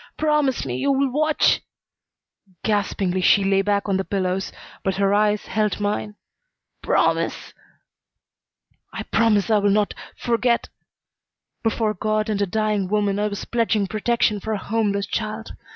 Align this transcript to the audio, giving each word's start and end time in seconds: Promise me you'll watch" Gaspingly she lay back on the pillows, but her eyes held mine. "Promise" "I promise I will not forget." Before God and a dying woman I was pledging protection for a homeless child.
Promise 0.17 0.65
me 0.65 0.77
you'll 0.77 1.11
watch" 1.11 1.61
Gaspingly 2.63 3.21
she 3.21 3.43
lay 3.43 3.61
back 3.61 3.87
on 3.87 3.97
the 3.97 4.03
pillows, 4.03 4.51
but 4.83 4.95
her 4.95 5.13
eyes 5.13 5.45
held 5.45 5.79
mine. 5.79 6.15
"Promise" 6.81 7.53
"I 8.93 9.03
promise 9.03 9.51
I 9.51 9.59
will 9.59 9.69
not 9.69 9.93
forget." 10.17 10.69
Before 11.61 11.93
God 11.93 12.31
and 12.31 12.41
a 12.41 12.47
dying 12.47 12.87
woman 12.87 13.19
I 13.19 13.27
was 13.27 13.45
pledging 13.45 13.85
protection 13.85 14.39
for 14.39 14.53
a 14.53 14.57
homeless 14.57 15.05
child. 15.05 15.51